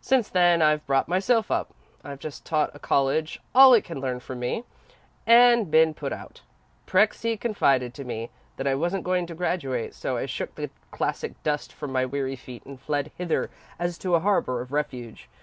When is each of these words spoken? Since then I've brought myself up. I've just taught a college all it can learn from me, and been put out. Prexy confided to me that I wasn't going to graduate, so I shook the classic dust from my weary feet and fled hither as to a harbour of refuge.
Since 0.00 0.30
then 0.30 0.62
I've 0.62 0.86
brought 0.86 1.06
myself 1.06 1.50
up. 1.50 1.74
I've 2.02 2.18
just 2.18 2.46
taught 2.46 2.74
a 2.74 2.78
college 2.78 3.40
all 3.54 3.74
it 3.74 3.84
can 3.84 4.00
learn 4.00 4.20
from 4.20 4.38
me, 4.38 4.64
and 5.26 5.70
been 5.70 5.92
put 5.92 6.14
out. 6.14 6.40
Prexy 6.86 7.36
confided 7.38 7.92
to 7.92 8.04
me 8.04 8.30
that 8.56 8.66
I 8.66 8.74
wasn't 8.74 9.04
going 9.04 9.26
to 9.26 9.34
graduate, 9.34 9.92
so 9.92 10.16
I 10.16 10.24
shook 10.24 10.54
the 10.54 10.70
classic 10.90 11.42
dust 11.42 11.74
from 11.74 11.92
my 11.92 12.06
weary 12.06 12.36
feet 12.36 12.64
and 12.64 12.80
fled 12.80 13.12
hither 13.18 13.50
as 13.78 13.98
to 13.98 14.14
a 14.14 14.20
harbour 14.20 14.62
of 14.62 14.72
refuge. 14.72 15.28